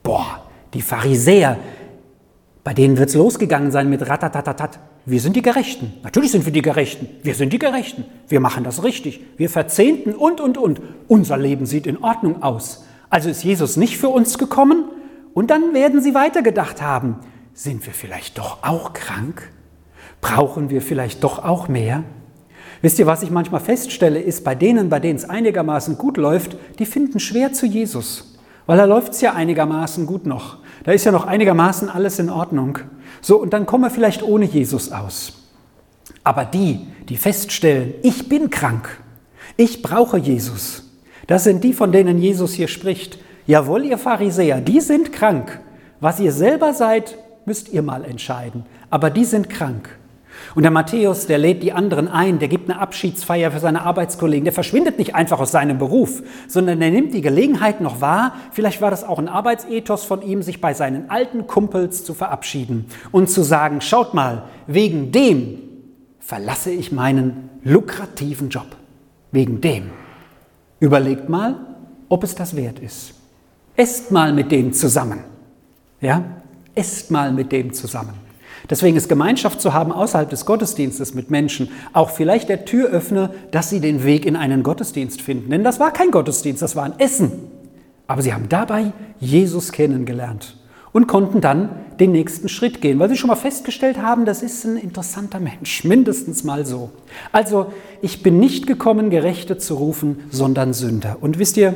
[0.03, 1.59] Boah, die Pharisäer,
[2.66, 4.81] bei denen wird es losgegangen sein mit Ratatatatat.
[5.05, 5.92] Wir sind die Gerechten.
[6.02, 7.09] Natürlich sind wir die Gerechten.
[7.22, 8.05] Wir sind die Gerechten.
[8.26, 9.20] Wir machen das richtig.
[9.37, 10.81] Wir verzehnten und, und, und.
[11.07, 12.85] Unser Leben sieht in Ordnung aus.
[13.09, 14.87] Also ist Jesus nicht für uns gekommen?
[15.33, 17.20] Und dann werden sie weitergedacht haben.
[17.55, 19.48] Sind wir vielleicht doch auch krank?
[20.20, 22.02] Brauchen wir vielleicht doch auch mehr?
[22.83, 26.57] Wisst ihr, was ich manchmal feststelle, ist, bei denen, bei denen es einigermaßen gut läuft,
[26.81, 28.37] die finden schwer zu Jesus.
[28.66, 30.59] Weil da läuft es ja einigermaßen gut noch.
[30.87, 32.79] Da ist ja noch einigermaßen alles in Ordnung.
[33.20, 35.33] So, und dann kommen wir vielleicht ohne Jesus aus.
[36.22, 38.88] Aber die, die feststellen, ich bin krank,
[39.57, 40.85] ich brauche Jesus,
[41.27, 43.18] das sind die, von denen Jesus hier spricht.
[43.49, 45.61] Jawohl, ihr Pharisäer, die sind krank.
[45.99, 48.64] Was ihr selber seid, müsst ihr mal entscheiden.
[48.88, 49.88] Aber die sind krank.
[50.57, 54.45] Und der Matthäus, der lädt die anderen ein, der gibt eine Abschiedsfeier für seine Arbeitskollegen,
[54.45, 58.81] der verschwindet nicht einfach aus seinem Beruf, sondern er nimmt die Gelegenheit noch wahr, vielleicht
[58.81, 63.29] war das auch ein Arbeitsethos von ihm, sich bei seinen alten Kumpels zu verabschieden und
[63.29, 65.59] zu sagen, schaut mal, wegen dem
[66.21, 68.77] verlasse ich meinen lukrativen Job.
[69.33, 69.90] Wegen dem.
[70.81, 71.57] Überlegt mal,
[72.09, 73.12] ob es das wert ist.
[73.77, 75.19] Esst mal mit dem zusammen.
[76.01, 76.25] Ja?
[76.75, 78.26] Esst mal mit dem zusammen.
[78.69, 83.71] Deswegen ist Gemeinschaft zu haben außerhalb des Gottesdienstes mit Menschen auch vielleicht der Türöffner, dass
[83.71, 85.51] sie den Weg in einen Gottesdienst finden.
[85.51, 87.33] Denn das war kein Gottesdienst, das war ein Essen.
[88.07, 90.57] Aber sie haben dabei Jesus kennengelernt
[90.92, 91.69] und konnten dann
[92.01, 95.85] den nächsten Schritt gehen, weil sie schon mal festgestellt haben, das ist ein interessanter Mensch,
[95.85, 96.90] mindestens mal so.
[97.33, 101.19] Also, ich bin nicht gekommen, Gerechte zu rufen, sondern Sünder.
[101.21, 101.75] Und wisst ihr,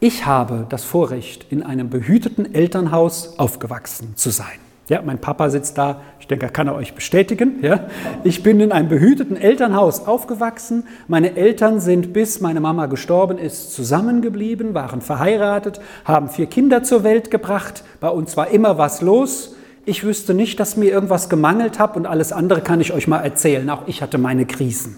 [0.00, 4.58] ich habe das Vorrecht, in einem behüteten Elternhaus aufgewachsen zu sein.
[4.88, 7.58] Ja, mein Papa sitzt da, denke, kann er euch bestätigen.
[7.62, 7.86] Ja?
[8.24, 10.84] Ich bin in einem behüteten Elternhaus aufgewachsen.
[11.08, 17.04] Meine Eltern sind, bis meine Mama gestorben ist, zusammengeblieben, waren verheiratet, haben vier Kinder zur
[17.04, 17.82] Welt gebracht.
[18.00, 19.54] Bei uns war immer was los.
[19.84, 23.20] Ich wüsste nicht, dass mir irgendwas gemangelt hat und alles andere kann ich euch mal
[23.20, 23.68] erzählen.
[23.70, 24.96] Auch ich hatte meine Krisen.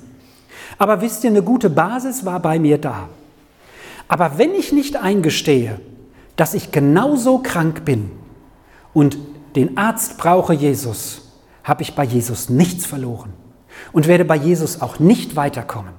[0.79, 3.09] Aber wisst ihr, eine gute Basis war bei mir da.
[4.09, 5.81] Aber wenn ich nicht eingestehe,
[6.35, 8.11] dass ich genauso krank bin
[8.93, 9.17] und
[9.57, 11.23] den Arzt brauche Jesus,
[11.65, 13.33] habe ich bei Jesus nichts verloren
[13.93, 15.93] und werde bei Jesus auch nicht weiterkommen.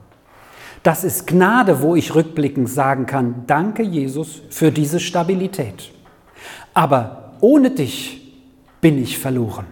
[0.83, 5.91] Das ist Gnade, wo ich rückblickend sagen kann, danke Jesus für diese Stabilität.
[6.73, 8.33] Aber ohne dich
[8.81, 9.65] bin ich verloren.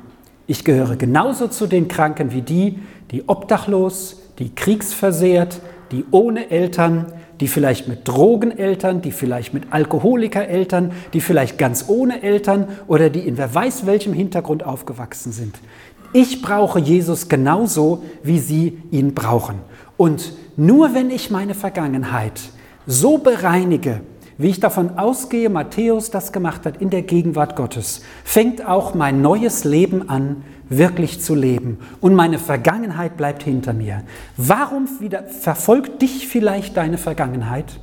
[0.45, 2.79] Ich gehöre genauso zu den Kranken wie die,
[3.11, 5.61] die obdachlos, die kriegsversehrt,
[5.91, 12.21] die ohne Eltern, die vielleicht mit Drogeneltern, die vielleicht mit Alkoholikereltern, die vielleicht ganz ohne
[12.21, 15.55] Eltern oder die in wer weiß welchem Hintergrund aufgewachsen sind.
[16.11, 19.59] Ich brauche Jesus genauso, wie Sie ihn brauchen.
[19.95, 22.41] Und nur wenn ich meine Vergangenheit
[22.87, 24.01] so bereinige,
[24.37, 29.21] wie ich davon ausgehe, Matthäus das gemacht hat in der Gegenwart Gottes, fängt auch mein
[29.21, 31.79] neues Leben an, wirklich zu leben.
[31.99, 34.03] Und meine Vergangenheit bleibt hinter mir.
[34.37, 37.79] Warum wieder, verfolgt dich vielleicht deine Vergangenheit?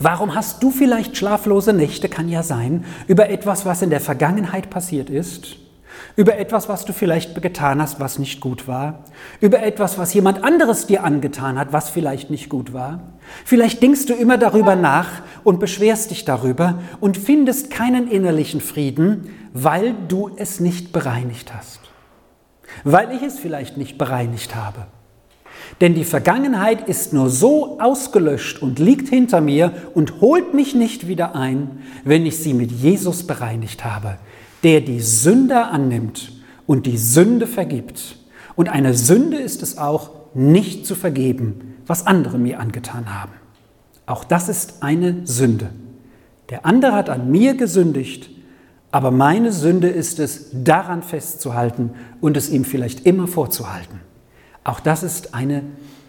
[0.00, 4.70] Warum hast du vielleicht schlaflose Nächte, kann ja sein, über etwas, was in der Vergangenheit
[4.70, 5.58] passiert ist?
[6.16, 9.04] über etwas, was du vielleicht getan hast, was nicht gut war,
[9.40, 13.00] über etwas, was jemand anderes dir angetan hat, was vielleicht nicht gut war.
[13.44, 15.08] Vielleicht denkst du immer darüber nach
[15.42, 21.80] und beschwerst dich darüber und findest keinen innerlichen Frieden, weil du es nicht bereinigt hast.
[22.84, 24.86] Weil ich es vielleicht nicht bereinigt habe.
[25.80, 31.08] Denn die Vergangenheit ist nur so ausgelöscht und liegt hinter mir und holt mich nicht
[31.08, 34.18] wieder ein, wenn ich sie mit Jesus bereinigt habe
[34.64, 36.32] der die Sünder annimmt
[36.66, 38.16] und die Sünde vergibt.
[38.56, 43.30] Und eine Sünde ist es auch, nicht zu vergeben, was andere mir angetan haben.
[44.06, 45.70] Auch das ist eine Sünde.
[46.50, 48.30] Der andere hat an mir gesündigt,
[48.94, 53.98] aber meine Sünde ist es, daran festzuhalten und es ihm vielleicht immer vorzuhalten.
[54.62, 55.64] Auch das ist eine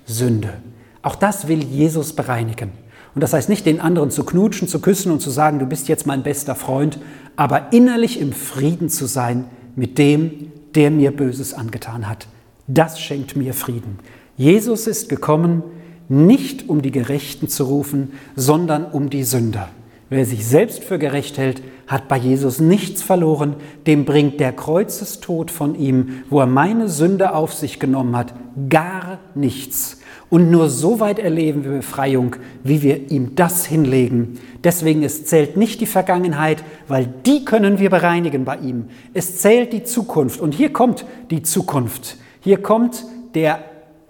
[0.06, 0.54] Sünde.
[1.02, 2.70] Auch das will Jesus bereinigen.
[3.16, 5.88] Und das heißt nicht, den anderen zu knutschen, zu küssen und zu sagen, du bist
[5.88, 7.00] jetzt mein bester Freund,
[7.36, 9.46] aber innerlich im Frieden zu sein
[9.76, 12.28] mit dem, der mir Böses angetan hat.
[12.68, 13.98] Das schenkt mir Frieden.
[14.38, 15.64] Jesus ist gekommen,
[16.08, 19.70] nicht um die Gerechten zu rufen, sondern um die Sünder.
[20.12, 25.52] Wer sich selbst für gerecht hält, hat bei Jesus nichts verloren, dem bringt der Kreuzestod
[25.52, 28.34] von ihm, wo er meine Sünde auf sich genommen hat,
[28.70, 30.00] gar nichts.
[30.30, 34.40] Und nur so weit erleben wir Befreiung, wie wir ihm das hinlegen.
[34.64, 38.86] Deswegen es zählt nicht die Vergangenheit, weil die können wir bereinigen bei ihm.
[39.14, 40.42] Es zählt die Zukunft.
[40.42, 42.18] Und hier kommt die Zukunft.
[42.42, 43.60] Hier kommt der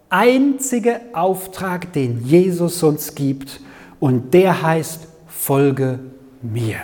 [0.10, 3.60] einzige Auftrag, den Jesus uns gibt.
[4.00, 6.00] Und der heißt, folge
[6.42, 6.78] mir.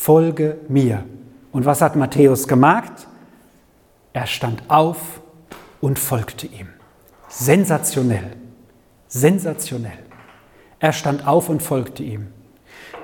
[0.00, 1.04] Folge mir.
[1.52, 3.06] Und was hat Matthäus gemacht?
[4.14, 5.20] Er stand auf
[5.82, 6.68] und folgte ihm.
[7.28, 8.30] Sensationell.
[9.08, 9.98] Sensationell.
[10.78, 12.28] Er stand auf und folgte ihm.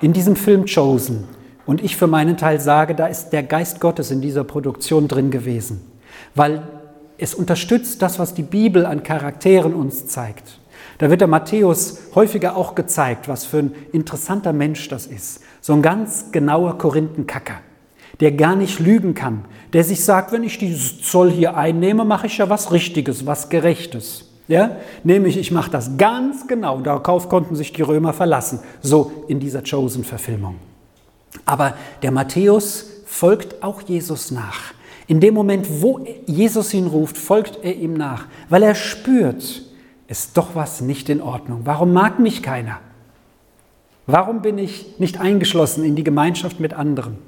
[0.00, 1.28] In diesem Film Chosen,
[1.66, 5.30] und ich für meinen Teil sage, da ist der Geist Gottes in dieser Produktion drin
[5.30, 5.82] gewesen,
[6.34, 6.62] weil
[7.18, 10.60] es unterstützt das, was die Bibel an Charakteren uns zeigt.
[10.98, 15.40] Da wird der Matthäus häufiger auch gezeigt, was für ein interessanter Mensch das ist.
[15.60, 17.56] So ein ganz genauer Korinthenkacker,
[18.20, 22.26] der gar nicht lügen kann, der sich sagt, wenn ich dieses Zoll hier einnehme, mache
[22.26, 24.26] ich ja was Richtiges, was Gerechtes.
[24.48, 24.76] Ja?
[25.04, 26.80] Nämlich, ich mache das ganz genau.
[26.80, 30.56] Darauf konnten sich die Römer verlassen, so in dieser Chosen-Verfilmung.
[31.44, 34.72] Aber der Matthäus folgt auch Jesus nach.
[35.08, 39.62] In dem Moment, wo Jesus ihn ruft, folgt er ihm nach, weil er spürt,
[40.08, 41.62] ist doch was nicht in Ordnung.
[41.64, 42.78] Warum mag mich keiner?
[44.06, 47.18] Warum bin ich nicht eingeschlossen in die Gemeinschaft mit anderen?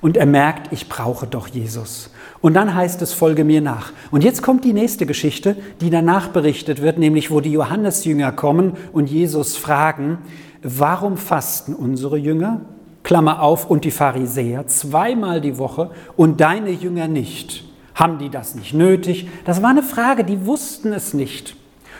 [0.00, 2.10] Und er merkt, ich brauche doch Jesus.
[2.40, 3.92] Und dann heißt es, folge mir nach.
[4.10, 8.72] Und jetzt kommt die nächste Geschichte, die danach berichtet wird, nämlich wo die Johannesjünger kommen
[8.92, 10.18] und Jesus fragen,
[10.62, 12.60] warum fasten unsere Jünger,
[13.02, 17.64] Klammer auf, und die Pharisäer zweimal die Woche und deine Jünger nicht?
[17.94, 19.28] Haben die das nicht nötig?
[19.44, 21.56] Das war eine Frage, die wussten es nicht.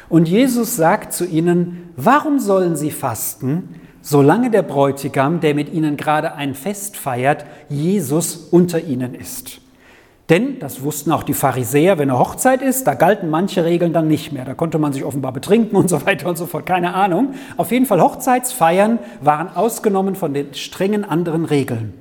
[0.09, 3.81] Und Jesus sagt zu ihnen, warum sollen sie fasten?
[4.09, 9.61] solange der Bräutigam, der mit ihnen gerade ein Fest feiert, Jesus unter ihnen ist.
[10.31, 14.09] Denn, das wussten auch die Pharisäer, wenn eine Hochzeit ist, da galten manche Regeln dann
[14.09, 14.45] nicht mehr.
[14.45, 17.35] Da konnte man sich offenbar betrinken und so weiter und so fort, keine Ahnung.
[17.57, 21.95] Auf jeden Fall, Hochzeitsfeiern waren ausgenommen von den strengen anderen Regeln.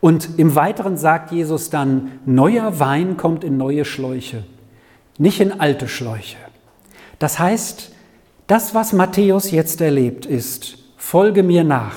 [0.00, 4.44] Und im Weiteren sagt Jesus dann, neuer Wein kommt in neue Schläuche,
[5.18, 6.38] nicht in alte Schläuche.
[7.20, 7.92] Das heißt,
[8.48, 11.94] das, was Matthäus jetzt erlebt, ist, folge mir nach.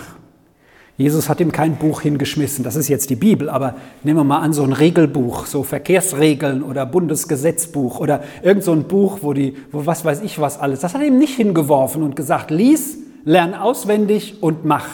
[0.97, 4.41] Jesus hat ihm kein Buch hingeschmissen, das ist jetzt die Bibel, aber nehmen wir mal
[4.41, 9.55] an, so ein Regelbuch, so Verkehrsregeln oder Bundesgesetzbuch oder irgend so ein Buch, wo die,
[9.71, 12.97] wo was weiß ich was alles, das hat er ihm nicht hingeworfen und gesagt, lies,
[13.25, 14.85] lern auswendig und mach.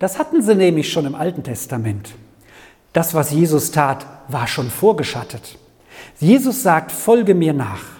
[0.00, 2.10] Das hatten sie nämlich schon im Alten Testament.
[2.92, 5.58] Das, was Jesus tat, war schon vorgeschattet.
[6.18, 7.94] Jesus sagt, folge mir nach.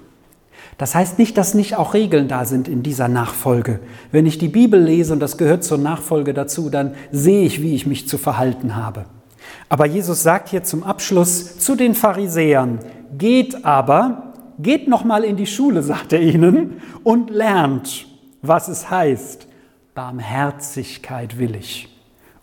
[0.78, 3.80] Das heißt nicht, dass nicht auch Regeln da sind in dieser Nachfolge.
[4.10, 7.74] Wenn ich die Bibel lese und das gehört zur Nachfolge dazu, dann sehe ich, wie
[7.74, 9.04] ich mich zu verhalten habe.
[9.68, 12.80] Aber Jesus sagt hier zum Abschluss zu den Pharisäern,
[13.16, 18.06] geht aber, geht nochmal in die Schule, sagt er ihnen, und lernt,
[18.42, 19.46] was es heißt,
[19.94, 21.88] Barmherzigkeit will ich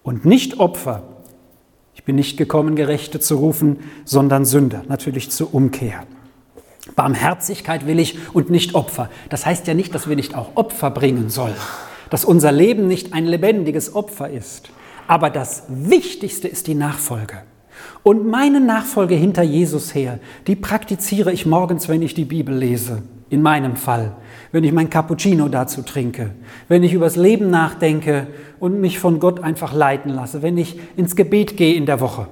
[0.04, 1.04] und nicht Opfer.
[1.94, 6.04] Ich bin nicht gekommen, Gerechte zu rufen, sondern Sünder, natürlich zur Umkehr.
[6.96, 9.10] Barmherzigkeit will ich und nicht Opfer.
[9.30, 11.56] Das heißt ja nicht, dass wir nicht auch Opfer bringen sollen,
[12.10, 14.70] dass unser Leben nicht ein lebendiges Opfer ist.
[15.08, 17.44] Aber das Wichtigste ist die Nachfolge.
[18.04, 23.04] Und meine Nachfolge hinter Jesus her, die praktiziere ich morgens, wenn ich die Bibel lese,
[23.30, 24.16] in meinem Fall,
[24.52, 26.32] wenn ich mein Cappuccino dazu trinke,
[26.68, 28.28] wenn ich übers Leben nachdenke
[28.60, 32.28] und mich von Gott einfach leiten lasse, wenn ich ins Gebet gehe in der Woche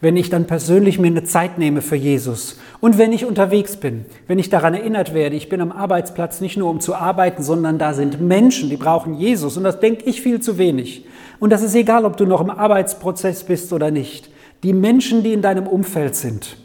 [0.00, 4.04] wenn ich dann persönlich mir eine Zeit nehme für Jesus und wenn ich unterwegs bin,
[4.26, 7.78] wenn ich daran erinnert werde, ich bin am Arbeitsplatz nicht nur um zu arbeiten, sondern
[7.78, 11.04] da sind Menschen, die brauchen Jesus und das denke ich viel zu wenig.
[11.40, 14.30] Und das ist egal, ob du noch im Arbeitsprozess bist oder nicht.
[14.62, 16.56] Die Menschen, die in deinem Umfeld sind,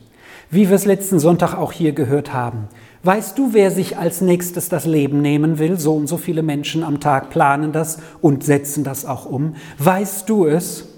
[0.50, 2.68] wie wir es letzten Sonntag auch hier gehört haben.
[3.04, 5.78] Weißt du, wer sich als nächstes das Leben nehmen will?
[5.78, 9.56] So und so viele Menschen am Tag planen das und setzen das auch um.
[9.78, 10.93] Weißt du es?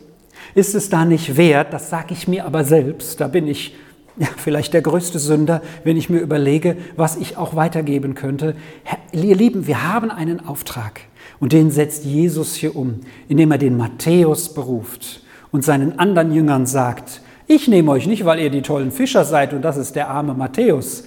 [0.55, 3.75] Ist es da nicht wert, das sage ich mir aber selbst, da bin ich
[4.17, 8.55] ja, vielleicht der größte Sünder, wenn ich mir überlege, was ich auch weitergeben könnte.
[9.11, 11.01] ihr Lieben, wir haben einen Auftrag
[11.41, 16.65] und den setzt Jesus hier um, indem er den Matthäus beruft und seinen anderen Jüngern
[16.65, 20.09] sagt, ich nehme euch nicht, weil ihr die tollen Fischer seid und das ist der
[20.09, 21.03] arme Matthäus.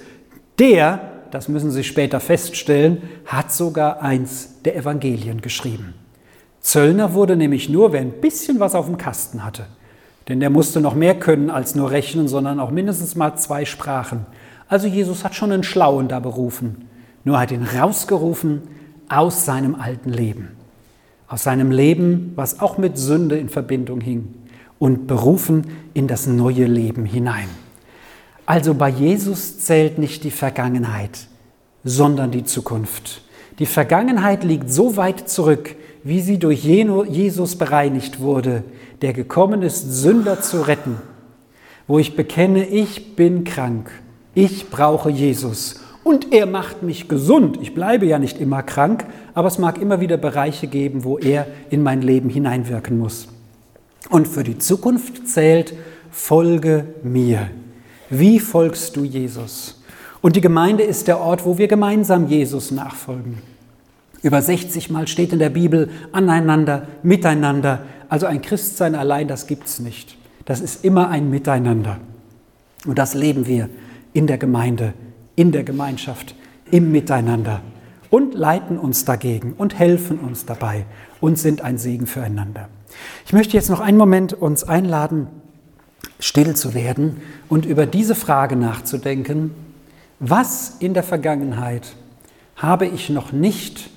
[0.59, 5.95] Der, das müssen Sie später feststellen, hat sogar eins der Evangelien geschrieben.
[6.61, 9.67] Zöllner wurde nämlich nur, wer ein bisschen was auf dem Kasten hatte.
[10.29, 14.27] Denn der musste noch mehr können als nur rechnen, sondern auch mindestens mal zwei Sprachen.
[14.69, 16.89] Also Jesus hat schon einen Schlauen da berufen.
[17.25, 18.63] Nur hat ihn rausgerufen
[19.09, 20.49] aus seinem alten Leben.
[21.29, 24.35] Aus seinem Leben, was auch mit Sünde in Verbindung hing.
[24.79, 27.49] Und berufen in das neue Leben hinein.
[28.47, 31.27] Also bei Jesus zählt nicht die Vergangenheit,
[31.85, 33.23] sondern die Zukunft.
[33.59, 38.65] Die Vergangenheit liegt so weit zurück, wie sie durch Jesus bereinigt wurde,
[39.03, 40.97] der gekommen ist, Sünder zu retten,
[41.87, 43.91] wo ich bekenne, ich bin krank,
[44.35, 47.59] ich brauche Jesus und er macht mich gesund.
[47.61, 51.47] Ich bleibe ja nicht immer krank, aber es mag immer wieder Bereiche geben, wo er
[51.71, 53.29] in mein Leben hineinwirken muss.
[54.09, 55.75] Und für die Zukunft zählt,
[56.11, 57.51] folge mir.
[58.09, 59.83] Wie folgst du Jesus?
[60.23, 63.39] Und die Gemeinde ist der Ort, wo wir gemeinsam Jesus nachfolgen.
[64.23, 67.83] Über 60 Mal steht in der Bibel aneinander, miteinander.
[68.09, 70.17] Also ein Christsein allein, das gibt es nicht.
[70.45, 71.99] Das ist immer ein Miteinander.
[72.87, 73.69] Und das leben wir
[74.13, 74.95] in der Gemeinde,
[75.37, 76.35] in der Gemeinschaft,
[76.71, 77.61] im Miteinander
[78.11, 80.87] und leiten uns dagegen und helfen uns dabei
[81.21, 82.69] und sind ein Segen füreinander.
[83.27, 85.27] Ich möchte jetzt noch einen Moment uns einladen,
[86.19, 89.53] still zu werden und über diese Frage nachzudenken,
[90.21, 91.95] was in der Vergangenheit
[92.57, 93.91] habe ich noch nicht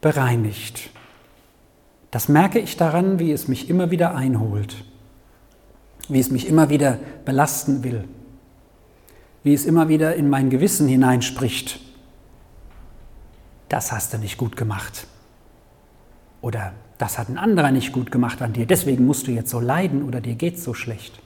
[0.00, 0.90] bereinigt.
[2.10, 4.76] Das merke ich daran, wie es mich immer wieder einholt,
[6.08, 8.04] wie es mich immer wieder belasten will,
[9.42, 11.80] wie es immer wieder in mein Gewissen hineinspricht.
[13.68, 15.06] Das hast du nicht gut gemacht.
[16.40, 19.60] Oder das hat ein anderer nicht gut gemacht an dir, deswegen musst du jetzt so
[19.60, 21.20] leiden oder dir geht es so schlecht.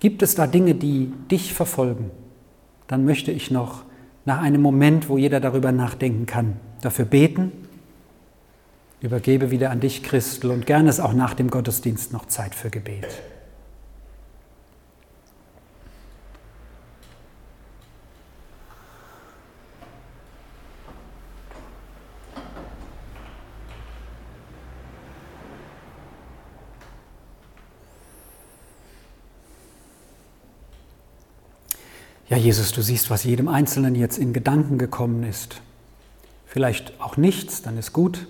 [0.00, 2.10] Gibt es da Dinge, die dich verfolgen?
[2.86, 3.82] Dann möchte ich noch
[4.26, 7.52] nach einem Moment, wo jeder darüber nachdenken kann, dafür beten.
[9.00, 12.68] Übergebe wieder an dich, Christel, und gerne ist auch nach dem Gottesdienst noch Zeit für
[12.68, 13.06] Gebet.
[32.36, 35.62] Ja, Jesus, du siehst, was jedem Einzelnen jetzt in Gedanken gekommen ist.
[36.44, 38.26] Vielleicht auch nichts, dann ist gut.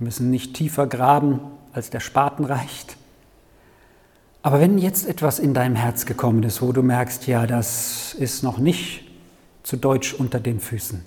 [0.00, 1.38] Wir müssen nicht tiefer graben,
[1.72, 2.96] als der Spaten reicht.
[4.42, 8.42] Aber wenn jetzt etwas in deinem Herz gekommen ist, wo du merkst, ja, das ist
[8.42, 9.04] noch nicht
[9.62, 11.04] zu Deutsch unter den Füßen,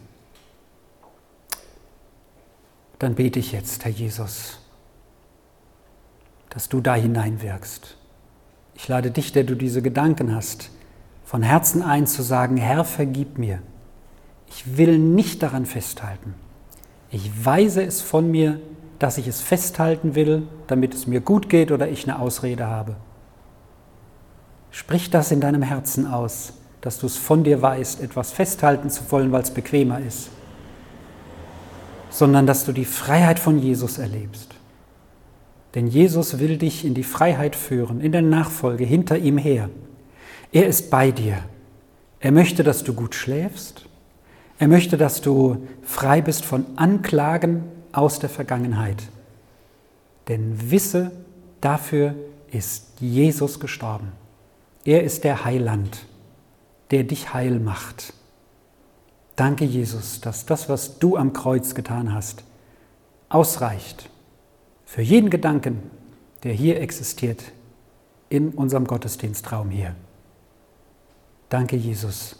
[2.99, 4.59] dann bete ich jetzt, Herr Jesus,
[6.51, 7.97] dass du da hineinwirkst.
[8.75, 10.71] Ich lade dich, der du diese Gedanken hast,
[11.29, 13.59] von Herzen ein zu sagen, Herr, vergib mir.
[14.49, 16.33] Ich will nicht daran festhalten.
[17.11, 18.59] Ich weise es von mir,
[18.97, 22.95] dass ich es festhalten will, damit es mir gut geht oder ich eine Ausrede habe.
[24.71, 29.03] Sprich das in deinem Herzen aus, dass du es von dir weißt, etwas festhalten zu
[29.11, 30.29] wollen, weil es bequemer ist,
[32.09, 34.55] sondern dass du die Freiheit von Jesus erlebst.
[35.75, 39.69] Denn Jesus will dich in die Freiheit führen, in der Nachfolge, hinter ihm her.
[40.51, 41.43] Er ist bei dir.
[42.19, 43.85] Er möchte, dass du gut schläfst.
[44.57, 49.03] Er möchte, dass du frei bist von Anklagen aus der Vergangenheit.
[50.27, 51.11] Denn wisse,
[51.61, 52.15] dafür
[52.51, 54.11] ist Jesus gestorben.
[54.83, 56.05] Er ist der Heiland,
[56.91, 58.13] der dich heil macht.
[59.35, 62.43] Danke, Jesus, dass das, was du am Kreuz getan hast,
[63.29, 64.09] ausreicht
[64.85, 65.83] für jeden Gedanken,
[66.43, 67.43] der hier existiert,
[68.29, 69.95] in unserem Gottesdienstraum hier.
[71.49, 72.35] Danke, Jesus,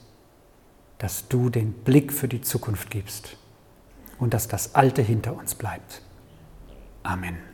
[0.99, 3.38] dass du den Blick für die Zukunft gibst
[4.20, 6.01] und dass das Alte hinter uns bleibt.
[7.03, 7.49] Amen.